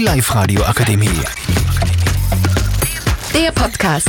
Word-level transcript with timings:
Die 0.00 0.06
Live-Radio 0.06 0.62
Akademie. 0.62 1.22
Der 3.34 3.52
Podcast. 3.52 4.08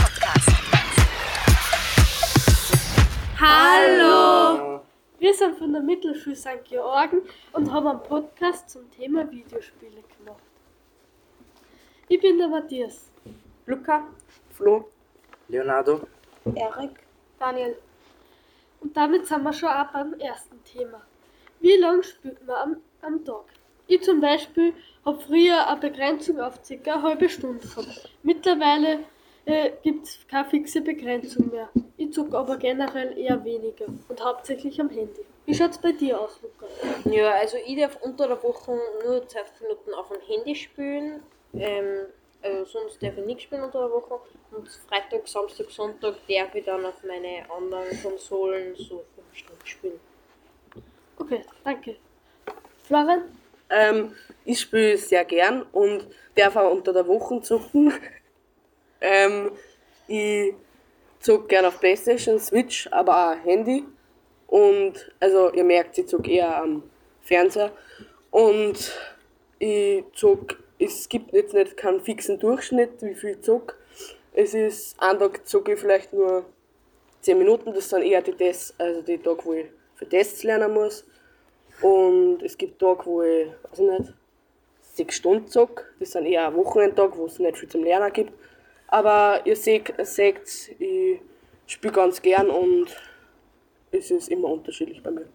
Hallo! 3.37 4.79
Wir 5.19 5.33
sind 5.33 5.57
von 5.57 5.73
der 5.73 5.81
Mittelschule 5.81 6.37
St. 6.37 6.63
Georgen 6.63 7.23
und 7.51 7.73
haben 7.73 7.87
einen 7.87 8.03
Podcast 8.03 8.69
zum 8.69 8.89
Thema 8.89 9.29
Videospiele 9.29 10.01
gemacht. 10.17 10.41
Ich 12.07 12.21
bin 12.21 12.37
der 12.37 12.47
Matthias. 12.47 13.11
Luca, 13.65 14.05
Flo, 14.51 14.87
Leonardo, 15.49 16.07
Erik, 16.55 17.01
Daniel. 17.37 17.75
Und 18.79 18.95
damit 18.95 19.27
sind 19.27 19.43
wir 19.43 19.51
schon 19.51 19.67
auch 19.67 19.91
beim 19.91 20.13
ersten 20.13 20.63
Thema. 20.63 21.01
Wie 21.59 21.75
lange 21.75 22.01
spielt 22.01 22.47
man 22.47 22.55
am, 22.55 22.77
am 23.01 23.25
Tag? 23.25 23.43
Ich 23.91 24.03
zum 24.03 24.21
Beispiel 24.21 24.73
habe 25.05 25.19
früher 25.19 25.67
eine 25.67 25.81
Begrenzung 25.81 26.39
auf 26.39 26.61
ca. 26.65 26.93
eine 26.93 27.01
halbe 27.01 27.27
Stunde 27.27 27.67
gehabt. 27.67 28.09
Mittlerweile 28.23 28.99
äh, 29.43 29.71
gibt 29.83 30.05
es 30.05 30.25
keine 30.29 30.49
fixe 30.49 30.79
Begrenzung 30.79 31.49
mehr. 31.49 31.67
Ich 31.97 32.13
zocke 32.13 32.37
aber 32.37 32.55
generell 32.55 33.17
eher 33.17 33.43
weniger 33.43 33.87
und 34.07 34.23
hauptsächlich 34.23 34.79
am 34.79 34.89
Handy. 34.89 35.25
Wie 35.45 35.53
schaut 35.53 35.71
es 35.71 35.77
bei 35.77 35.91
dir 35.91 36.21
aus, 36.21 36.39
Luca? 36.41 36.67
Ja, 37.03 37.31
also 37.31 37.57
ich 37.67 37.77
darf 37.77 37.97
unter 38.01 38.29
der 38.29 38.41
Woche 38.41 38.79
nur 39.03 39.27
20 39.27 39.59
Minuten 39.59 39.93
auf 39.93 40.07
dem 40.07 40.21
Handy 40.21 40.55
spielen. 40.55 41.21
Ähm, 41.53 42.05
also 42.41 42.63
sonst 42.63 43.03
darf 43.03 43.17
ich 43.17 43.25
nichts 43.25 43.43
spielen 43.43 43.63
unter 43.63 43.79
der 43.79 43.91
Woche. 43.91 44.21
Und 44.51 44.69
Freitag, 44.87 45.27
Samstag, 45.27 45.69
Sonntag 45.69 46.15
darf 46.29 46.55
ich 46.55 46.63
dann 46.63 46.85
auf 46.85 47.03
meine 47.03 47.43
anderen 47.51 48.01
Konsolen 48.01 48.73
so 48.77 49.03
5 49.15 49.25
Stunden 49.33 49.65
spielen. 49.65 49.99
Okay, 51.19 51.43
danke. 51.65 51.97
Florian? 52.83 53.40
Ähm, 53.71 54.13
ich 54.45 54.59
spiele 54.59 54.97
sehr 54.97 55.25
gern 55.25 55.63
und 55.71 56.07
darf 56.35 56.55
auch 56.55 56.71
unter 56.71 56.93
der 56.93 57.07
Woche 57.07 57.41
zocken. 57.41 57.93
ähm, 59.01 59.51
ich 60.07 60.53
zocke 61.19 61.47
gern 61.47 61.65
auf 61.65 61.79
Playstation, 61.79 62.39
Switch, 62.39 62.87
aber 62.91 63.31
auch 63.31 63.45
Handy. 63.45 63.85
Und 64.47 65.11
also 65.19 65.51
ihr 65.53 65.63
merkt, 65.63 65.97
ich 65.97 66.07
zocke 66.07 66.29
eher 66.29 66.61
am 66.61 66.83
Fernseher. 67.21 67.71
Und 68.31 68.91
ich 69.59 70.03
zock, 70.13 70.57
es 70.79 71.07
gibt 71.07 71.33
jetzt 71.33 71.53
nicht 71.53 71.77
keinen 71.77 72.01
fixen 72.01 72.39
Durchschnitt, 72.39 73.01
wie 73.01 73.15
viel 73.15 73.31
ich 73.31 73.41
zock. 73.41 73.77
Es 74.33 74.53
ist, 74.53 74.99
einen 75.01 75.19
Tag 75.19 75.47
zocke 75.47 75.73
ich 75.73 75.79
vielleicht 75.79 76.13
nur 76.13 76.45
10 77.21 77.37
Minuten, 77.37 77.73
das 77.73 77.89
sind 77.89 78.03
eher 78.03 78.21
die 78.21 78.31
Tests, 78.31 78.73
also 78.77 79.01
die 79.01 79.17
Tage, 79.17 79.45
wo 79.45 79.53
ich 79.53 79.67
für 79.95 80.07
Tests 80.09 80.43
lernen 80.43 80.73
muss. 80.73 81.05
Und 81.81 82.41
es 82.43 82.57
gibt 82.57 82.79
Tage, 82.79 83.05
wo 83.05 83.21
ich, 83.23 83.47
weiß 83.69 83.79
ich 83.79 83.99
nicht, 83.99 84.13
6 84.93 85.15
Stunden 85.15 85.47
zocke. 85.47 85.85
Das 85.99 86.11
sind 86.11 86.25
eher 86.25 86.53
Wochenendtage, 86.55 87.17
wo 87.17 87.25
es 87.25 87.39
nicht 87.39 87.57
viel 87.57 87.69
zum 87.69 87.83
Lernen 87.83 88.11
gibt. 88.13 88.33
Aber 88.87 89.41
ihr 89.45 89.55
seht, 89.55 89.93
seht 90.05 90.41
ich 90.79 91.19
spiele 91.65 91.93
ganz 91.93 92.21
gern 92.21 92.49
und 92.49 92.87
es 93.91 94.11
ist 94.11 94.29
immer 94.29 94.49
unterschiedlich 94.49 95.01
bei 95.01 95.11
mir. 95.11 95.27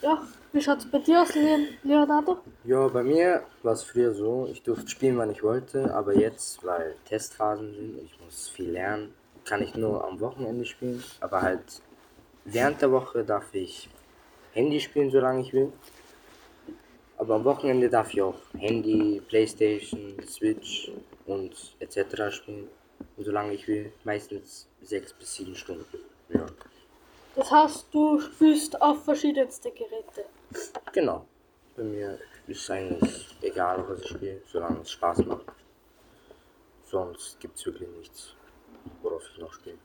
Ja, 0.00 0.26
wie 0.52 0.60
schaut 0.60 0.78
es 0.78 0.90
bei 0.90 0.98
dir 0.98 1.22
aus, 1.22 1.34
Leon- 1.34 1.68
Leonardo? 1.82 2.38
Ja, 2.64 2.88
bei 2.88 3.02
mir 3.02 3.42
war 3.62 3.72
es 3.74 3.82
früher 3.82 4.12
so, 4.14 4.48
ich 4.50 4.62
durfte 4.62 4.88
spielen, 4.88 5.18
wann 5.18 5.30
ich 5.30 5.42
wollte, 5.42 5.94
aber 5.94 6.14
jetzt, 6.14 6.64
weil 6.64 6.96
Testphasen 7.06 7.74
sind, 7.74 8.00
ich 8.04 8.18
muss 8.24 8.48
viel 8.48 8.70
lernen, 8.70 9.14
kann 9.44 9.62
ich 9.62 9.74
nur 9.74 10.04
am 10.04 10.20
Wochenende 10.20 10.64
spielen, 10.64 11.02
aber 11.20 11.42
halt 11.42 11.82
während 12.44 12.80
der 12.82 12.90
Woche 12.92 13.24
darf 13.24 13.44
ich 13.52 13.88
Handy 14.56 14.80
spielen, 14.80 15.10
solange 15.10 15.42
ich 15.42 15.52
will. 15.52 15.70
Aber 17.18 17.34
am 17.34 17.44
Wochenende 17.44 17.88
darf 17.90 18.12
ich 18.12 18.22
auch 18.22 18.38
Handy, 18.58 19.20
Playstation, 19.28 20.16
Switch 20.26 20.90
und 21.26 21.52
etc. 21.78 21.98
spielen, 22.34 22.68
solange 23.18 23.52
ich 23.54 23.68
will, 23.68 23.92
meistens 24.04 24.66
sechs 24.82 25.12
bis 25.12 25.34
sieben 25.34 25.54
Stunden. 25.54 25.98
Ja, 26.30 26.46
Das 27.34 27.50
heißt, 27.50 27.86
du 27.92 28.18
spielst 28.20 28.80
auf 28.80 29.04
verschiedenste 29.04 29.70
Geräte. 29.70 30.24
genau. 30.92 31.26
Bei 31.76 31.82
mir 31.82 32.18
ist 32.46 32.70
eigentlich 32.70 33.36
egal, 33.42 33.84
was 33.88 34.00
ich 34.00 34.08
spiele, 34.08 34.40
solange 34.50 34.80
es 34.80 34.90
Spaß 34.92 35.18
macht. 35.26 35.44
Sonst 36.90 37.38
gibt 37.40 37.58
es 37.58 37.66
wirklich 37.66 37.90
nichts, 37.98 38.34
worauf 39.02 39.22
ich 39.30 39.38
noch 39.38 39.52
spiele. 39.52 39.76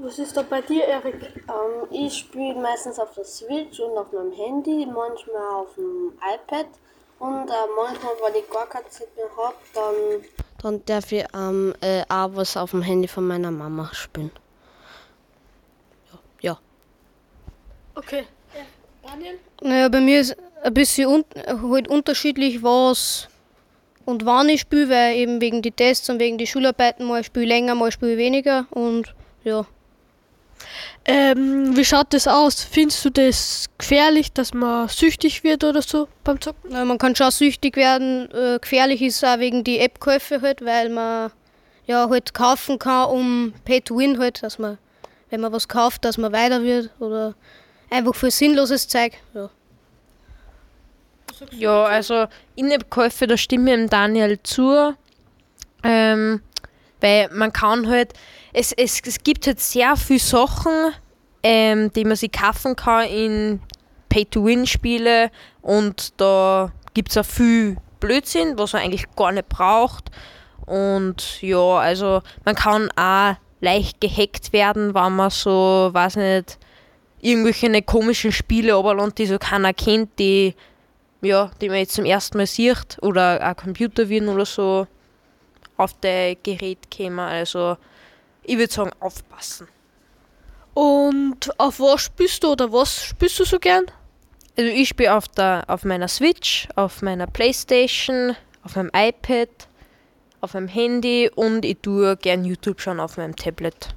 Was 0.00 0.18
ist 0.18 0.36
da 0.36 0.42
bei 0.42 0.60
dir, 0.60 0.84
Erik? 0.84 1.16
Ähm, 1.48 1.88
ich 1.90 2.18
spiele 2.18 2.54
meistens 2.54 3.00
auf 3.00 3.14
der 3.14 3.24
Switch 3.24 3.80
und 3.80 3.98
auf 3.98 4.12
meinem 4.12 4.32
Handy, 4.32 4.86
manchmal 4.86 5.50
auf 5.56 5.74
dem 5.74 6.12
iPad 6.18 6.66
und 7.18 7.48
äh, 7.48 7.52
manchmal, 7.76 8.12
weil 8.22 8.36
ich 8.36 8.48
gar 8.48 8.68
keine 8.68 8.88
Zeit 8.88 9.08
mehr 9.16 9.28
habe, 9.36 9.56
dann, 9.74 9.94
dann 10.62 10.84
darf 10.84 11.10
ich 11.10 11.24
ähm, 11.34 11.74
äh, 11.80 12.04
auch 12.08 12.30
was 12.34 12.56
auf 12.56 12.70
dem 12.70 12.82
Handy 12.82 13.08
von 13.08 13.26
meiner 13.26 13.50
Mama 13.50 13.90
spielen. 13.92 14.30
Ja. 16.12 16.50
ja. 16.50 16.58
Okay. 17.96 18.24
Ja, 18.54 19.10
Daniel? 19.10 19.38
Naja, 19.62 19.88
bei 19.88 20.00
mir 20.00 20.20
ist 20.20 20.36
ein 20.62 20.74
bisschen 20.74 21.08
un 21.08 21.24
halt 21.70 21.88
unterschiedlich, 21.88 22.62
was 22.62 23.28
und 24.04 24.24
wann 24.24 24.48
ich 24.48 24.60
spiele, 24.60 24.88
weil 24.90 25.16
eben 25.16 25.40
wegen 25.40 25.60
die 25.60 25.72
Tests 25.72 26.08
und 26.08 26.20
wegen 26.20 26.38
die 26.38 26.46
Schularbeiten 26.46 27.04
mal 27.04 27.24
spiele 27.24 27.46
ich 27.46 27.50
länger, 27.50 27.74
mal 27.74 27.90
spiele 27.90 28.12
ich 28.12 28.18
weniger 28.18 28.68
und 28.70 29.12
ja. 29.42 29.66
Ähm, 31.10 31.74
wie 31.74 31.86
schaut 31.86 32.12
das 32.12 32.28
aus? 32.28 32.62
Findest 32.62 33.02
du 33.02 33.10
das 33.10 33.64
gefährlich, 33.78 34.30
dass 34.30 34.52
man 34.52 34.88
süchtig 34.88 35.42
wird 35.42 35.64
oder 35.64 35.80
so 35.80 36.06
beim 36.22 36.38
Zocken? 36.38 36.68
Na, 36.70 36.84
man 36.84 36.98
kann 36.98 37.16
schon 37.16 37.30
süchtig 37.30 37.76
werden. 37.76 38.30
Äh, 38.30 38.58
gefährlich 38.60 39.00
ist 39.00 39.24
auch 39.24 39.38
wegen 39.38 39.64
die 39.64 39.78
App-Käufe 39.78 40.42
halt, 40.42 40.62
weil 40.62 40.90
man 40.90 41.32
ja 41.86 42.10
halt 42.10 42.34
kaufen 42.34 42.78
kann, 42.78 43.08
um 43.08 43.54
Pay 43.64 43.80
to 43.80 43.96
Win 43.96 44.18
halt, 44.18 44.42
dass 44.42 44.58
man, 44.58 44.76
wenn 45.30 45.40
man 45.40 45.50
was 45.50 45.66
kauft, 45.66 46.04
dass 46.04 46.18
man 46.18 46.30
weiter 46.30 46.62
wird 46.62 46.90
oder 47.00 47.34
einfach 47.88 48.14
für 48.14 48.30
sinnloses 48.30 48.86
Zeug. 48.86 49.14
Ja. 49.32 49.48
Ja, 51.52 51.84
also 51.84 52.26
In-App-Käufe, 52.56 53.26
da 53.26 53.38
stimme 53.38 53.70
ich 53.70 53.76
dem 53.78 53.88
Daniel 53.88 54.38
zu. 54.42 54.94
Ähm, 55.82 56.42
weil 57.00 57.28
man 57.32 57.52
kann 57.52 57.88
halt, 57.88 58.12
es, 58.52 58.72
es, 58.72 59.00
es 59.04 59.22
gibt 59.22 59.46
halt 59.46 59.60
sehr 59.60 59.96
viele 59.96 60.18
Sachen, 60.18 60.92
ähm, 61.42 61.92
die 61.92 62.04
man 62.04 62.16
sich 62.16 62.32
kaufen 62.32 62.76
kann 62.76 63.08
in 63.08 63.60
Pay-to-Win-Spiele 64.08 65.30
und 65.62 66.20
da 66.20 66.72
gibt 66.94 67.10
es 67.10 67.18
auch 67.18 67.24
viel 67.24 67.76
Blödsinn, 68.00 68.58
was 68.58 68.72
man 68.72 68.82
eigentlich 68.82 69.04
gar 69.16 69.32
nicht 69.32 69.48
braucht. 69.48 70.10
Und 70.66 71.40
ja, 71.42 71.78
also 71.78 72.22
man 72.44 72.54
kann 72.54 72.90
auch 72.96 73.36
leicht 73.60 74.00
gehackt 74.00 74.52
werden, 74.52 74.94
wenn 74.94 75.16
man 75.16 75.30
so, 75.30 75.90
weiß 75.92 76.16
nicht, 76.16 76.58
irgendwelche 77.20 77.82
komischen 77.82 78.32
Spiele 78.32 78.74
runterlädt, 78.74 79.18
die 79.18 79.26
so 79.26 79.38
keiner 79.38 79.72
kennt, 79.72 80.18
die, 80.18 80.54
ja, 81.22 81.50
die 81.60 81.68
man 81.68 81.78
jetzt 81.78 81.94
zum 81.94 82.04
ersten 82.04 82.38
Mal 82.38 82.46
sieht 82.46 82.98
oder 83.02 83.40
ein 83.40 83.56
Computerviren 83.56 84.28
oder 84.28 84.44
so 84.44 84.86
auf 85.78 85.94
das 86.00 86.36
Gerät 86.42 86.90
käme. 86.90 87.22
Also 87.22 87.78
ich 88.42 88.58
würde 88.58 88.72
sagen, 88.72 88.90
aufpassen. 89.00 89.68
Und 90.74 91.58
auf 91.58 91.80
was 91.80 92.02
spielst 92.02 92.44
du 92.44 92.52
oder 92.52 92.72
was 92.72 93.02
spielst 93.04 93.38
du 93.40 93.44
so 93.44 93.58
gern? 93.58 93.84
Also 94.56 94.70
ich 94.70 94.88
spiele 94.88 95.14
auf, 95.14 95.28
der- 95.28 95.64
auf 95.68 95.84
meiner 95.84 96.08
Switch, 96.08 96.68
auf 96.76 97.02
meiner 97.02 97.26
Playstation, 97.26 98.36
auf 98.64 98.76
meinem 98.76 98.90
iPad, 98.94 99.48
auf 100.40 100.54
meinem 100.54 100.68
Handy 100.68 101.30
und 101.34 101.64
ich 101.64 101.78
tue 101.82 102.16
gern 102.16 102.44
YouTube 102.44 102.80
schauen 102.80 103.00
auf 103.00 103.16
meinem 103.16 103.34
Tablet. 103.34 103.88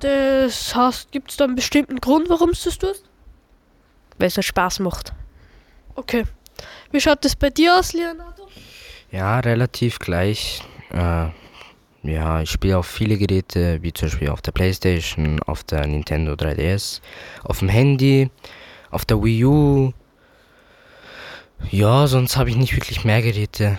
Das 0.00 0.74
heißt, 0.74 1.10
gibt 1.12 1.30
es 1.30 1.36
da 1.36 1.44
einen 1.44 1.54
bestimmten 1.56 2.00
Grund, 2.00 2.28
warum 2.28 2.52
du 2.52 2.58
das 2.64 2.78
tust? 2.78 3.04
Weil 4.18 4.28
es 4.28 4.36
mir 4.36 4.42
Spaß 4.42 4.80
macht. 4.80 5.12
Okay. 5.94 6.24
Wie 6.90 7.00
schaut 7.00 7.24
das 7.24 7.36
bei 7.36 7.50
dir 7.50 7.76
aus, 7.78 7.92
Leonardo? 7.92 8.48
Ja, 9.10 9.38
relativ 9.40 9.98
gleich. 9.98 10.62
Äh, 10.96 11.28
ja, 12.02 12.40
ich 12.40 12.50
spiele 12.50 12.78
auf 12.78 12.86
viele 12.86 13.18
Geräte, 13.18 13.82
wie 13.82 13.92
zum 13.92 14.08
Beispiel 14.08 14.30
auf 14.30 14.40
der 14.40 14.52
Playstation, 14.52 15.40
auf 15.42 15.64
der 15.64 15.86
Nintendo 15.86 16.32
3DS, 16.32 17.00
auf 17.44 17.58
dem 17.58 17.68
Handy, 17.68 18.30
auf 18.90 19.04
der 19.04 19.22
Wii 19.22 19.44
U. 19.44 19.92
Ja, 21.70 22.06
sonst 22.06 22.36
habe 22.36 22.50
ich 22.50 22.56
nicht 22.56 22.74
wirklich 22.74 23.04
mehr 23.04 23.22
Geräte. 23.22 23.78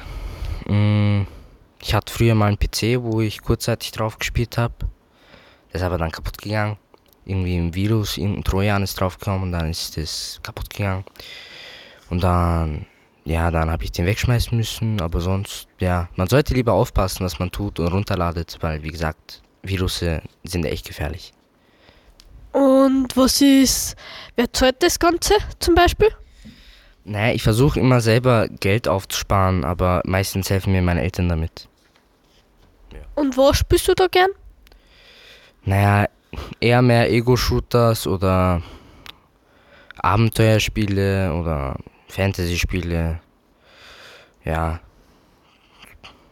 Mm, 0.68 1.22
Ich 1.82 1.94
hatte 1.94 2.12
früher 2.12 2.36
mal 2.36 2.48
einen 2.48 2.60
PC, 2.60 3.02
wo 3.02 3.22
ich 3.22 3.42
kurzzeitig 3.42 3.92
drauf 3.92 4.20
gespielt 4.20 4.58
habe. 4.58 4.74
Der 5.72 5.76
ist 5.76 5.84
aber 5.84 5.98
dann 5.98 6.12
kaputt 6.12 6.38
gegangen. 6.40 6.78
Irgendwie 7.26 7.56
ein 7.58 7.74
Virus, 7.74 8.18
irgendein 8.18 8.44
Trojan 8.44 8.84
ist 8.84 9.00
draufgekommen 9.00 9.44
und 9.44 9.52
dann 9.54 9.70
ist 9.70 9.96
das 9.98 10.40
kaputt 10.44 10.70
gegangen. 10.70 11.04
Und 12.10 12.24
dann 12.24 12.86
ja, 13.28 13.52
dann 13.52 13.70
habe 13.70 13.84
ich 13.84 13.92
den 13.92 14.06
wegschmeißen 14.06 14.58
müssen, 14.58 15.02
aber 15.02 15.20
sonst, 15.20 15.68
ja, 15.80 16.08
man 16.16 16.30
sollte 16.30 16.54
lieber 16.54 16.72
aufpassen, 16.72 17.26
was 17.26 17.40
man 17.40 17.52
tut 17.52 17.78
und 17.80 17.88
runterladet, 17.88 18.58
weil, 18.62 18.84
wie 18.84 18.90
gesagt, 18.90 19.42
Virusse 19.64 20.22
sind 20.46 20.66
echt 20.66 20.88
gefährlich. 20.88 21.34
Und 22.54 23.18
was 23.18 23.42
ist, 23.42 23.98
wer 24.38 24.52
zahlt 24.54 24.82
das 24.82 24.98
Ganze 24.98 25.34
zum 25.60 25.76
Beispiel? 25.76 26.08
Naja, 27.04 27.34
ich 27.34 27.44
versuche 27.44 27.82
immer 27.82 28.00
selber 28.00 28.48
Geld 28.48 28.88
aufzusparen, 28.88 29.66
aber 29.66 30.02
meistens 30.06 30.50
helfen 30.50 30.72
mir 30.72 30.82
meine 30.82 31.02
Eltern 31.02 31.28
damit. 31.28 31.68
Und 33.16 33.36
was 33.36 33.58
spielst 33.58 33.90
du 33.90 33.94
da 33.94 34.08
gern? 34.08 34.30
Naja, 35.66 36.08
eher 36.62 36.82
mehr 36.82 37.12
Ego-Shooters 37.12 38.08
oder 38.08 38.62
Abenteuerspiele 39.98 41.34
oder 41.34 41.78
Fantasy-Spiele. 42.08 43.20
Ja, 44.44 44.80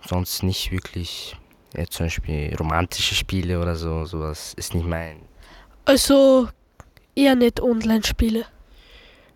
sonst 0.05 0.43
nicht 0.43 0.71
wirklich. 0.71 1.35
Ja, 1.75 1.85
zum 1.87 2.05
Beispiel 2.05 2.55
romantische 2.57 3.15
Spiele 3.15 3.61
oder 3.61 3.75
so, 3.75 4.05
sowas 4.05 4.53
ist 4.55 4.73
nicht 4.73 4.87
mein. 4.87 5.21
Also 5.83 6.47
eher 7.15 7.35
nicht 7.35 7.61
Online-Spiele. 7.61 8.45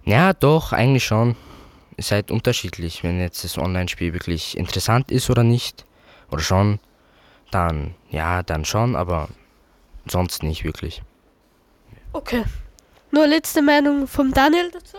Ja, 0.05 0.33
doch, 0.33 0.71
eigentlich 0.71 1.05
schon. 1.05 1.35
Ist 1.97 2.11
halt 2.11 2.31
unterschiedlich, 2.31 3.03
wenn 3.03 3.19
jetzt 3.19 3.43
das 3.43 3.57
Online-Spiel 3.57 4.13
wirklich 4.13 4.57
interessant 4.57 5.11
ist 5.11 5.29
oder 5.29 5.43
nicht. 5.43 5.85
Oder 6.31 6.41
schon, 6.41 6.79
dann 7.51 7.95
ja, 8.09 8.41
dann 8.43 8.63
schon, 8.63 8.95
aber 8.95 9.27
sonst 10.05 10.43
nicht 10.43 10.63
wirklich. 10.63 11.01
Okay. 12.13 12.43
Nur 13.11 13.27
letzte 13.27 13.61
Meinung 13.61 14.07
vom 14.07 14.31
Daniel 14.31 14.71
dazu? 14.71 14.97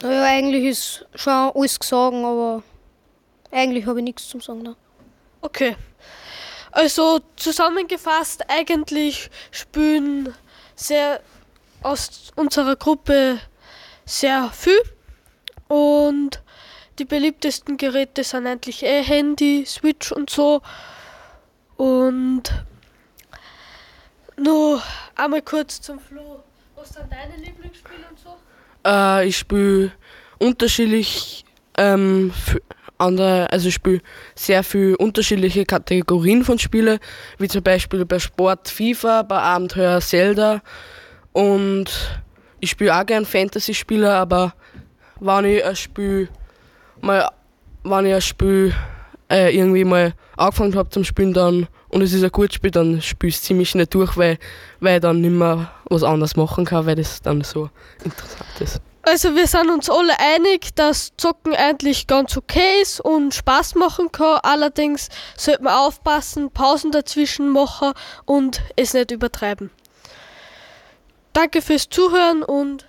Naja, 0.00 0.24
eigentlich 0.24 0.64
ist 0.64 1.06
schon 1.14 1.32
alles 1.32 1.78
gesagt, 1.78 2.14
aber 2.14 2.62
eigentlich 3.50 3.86
habe 3.86 4.00
ich 4.00 4.04
nichts 4.04 4.28
zum 4.28 4.40
Sagen. 4.40 4.62
Ne? 4.62 4.76
Okay. 5.40 5.76
Also 6.72 7.20
zusammengefasst, 7.36 8.44
eigentlich 8.48 9.30
spielen 9.52 10.34
sehr 10.74 11.20
aus 11.82 12.32
unserer 12.34 12.74
Gruppe 12.74 13.38
sehr 14.04 14.50
viel 14.50 14.80
und 15.68 16.42
die 16.98 17.04
beliebtesten 17.04 17.76
Geräte 17.76 18.24
sind 18.24 18.46
eigentlich 18.46 18.82
eh 18.82 19.02
Handy, 19.02 19.64
Switch 19.66 20.12
und 20.12 20.30
so. 20.30 20.62
Und 21.76 22.42
nur 24.36 24.82
einmal 25.16 25.42
kurz 25.42 25.80
zum 25.80 25.98
Flo. 25.98 26.42
Was 26.76 26.90
sind 26.90 27.10
deine 27.10 27.36
Lieblingsspiele 27.36 28.06
und 28.08 28.18
so? 28.18 28.36
Äh, 28.86 29.28
ich 29.28 29.38
spiele 29.38 29.92
unterschiedlich 30.38 31.44
ähm, 31.76 32.32
andere, 32.98 33.50
also 33.50 33.68
ich 33.68 33.74
spiele 33.74 34.00
sehr 34.34 34.62
viel 34.62 34.94
unterschiedliche 34.94 35.64
Kategorien 35.64 36.44
von 36.44 36.58
Spielen, 36.58 36.98
wie 37.38 37.48
zum 37.48 37.62
Beispiel 37.62 38.04
bei 38.04 38.18
Sport 38.18 38.68
FIFA, 38.68 39.22
bei 39.22 39.38
Abenteuer 39.38 40.00
Zelda. 40.00 40.62
Und 41.32 41.90
ich 42.60 42.70
spiele 42.70 42.96
auch 42.96 43.06
gern 43.06 43.26
Fantasy-Spiele, 43.26 44.12
aber 44.12 44.54
wenn 45.20 45.44
ich 45.44 45.64
ein 45.64 45.76
Spiel 45.76 46.28
mal, 47.00 47.28
wenn 47.82 48.06
ich 48.06 48.14
ein 48.14 48.22
Spiel 48.22 48.74
äh, 49.30 49.56
irgendwie 49.56 49.84
mal 49.84 50.14
angefangen 50.36 50.76
habe 50.76 50.90
zum 50.90 51.04
Spielen 51.04 51.32
dann 51.32 51.68
und 51.94 52.02
es 52.02 52.12
ist 52.12 52.24
ein 52.24 52.32
gutes 52.32 52.56
Spiel, 52.56 52.72
dann 52.72 52.98
ich 52.98 53.14
es 53.22 53.42
ziemlich 53.42 53.70
schnell 53.70 53.86
durch, 53.86 54.16
weil, 54.16 54.38
weil 54.80 54.96
ich 54.96 55.02
dann 55.02 55.20
nicht 55.20 55.30
mehr 55.30 55.70
was 55.84 56.02
anderes 56.02 56.34
machen 56.34 56.64
kann, 56.64 56.86
weil 56.86 56.96
das 56.96 57.22
dann 57.22 57.42
so 57.42 57.70
interessant 58.04 58.60
ist. 58.60 58.80
Also 59.02 59.36
wir 59.36 59.46
sind 59.46 59.70
uns 59.70 59.88
alle 59.88 60.18
einig, 60.18 60.74
dass 60.74 61.12
Zocken 61.16 61.54
eigentlich 61.54 62.08
ganz 62.08 62.36
okay 62.36 62.82
ist 62.82 63.00
und 63.00 63.32
Spaß 63.32 63.76
machen 63.76 64.10
kann. 64.10 64.40
Allerdings 64.42 65.08
sollte 65.36 65.62
man 65.62 65.74
aufpassen, 65.74 66.50
Pausen 66.50 66.90
dazwischen 66.90 67.50
machen 67.50 67.92
und 68.24 68.60
es 68.74 68.92
nicht 68.94 69.12
übertreiben. 69.12 69.70
Danke 71.32 71.62
fürs 71.62 71.88
Zuhören 71.88 72.42
und 72.42 72.86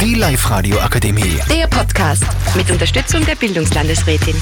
Die 0.00 0.14
Live-Radio 0.14 0.78
Akademie. 0.80 1.38
Der 1.48 1.68
Podcast 1.68 2.24
mit 2.56 2.68
Unterstützung 2.70 3.24
der 3.26 3.36
Bildungslandesrätin. 3.36 4.34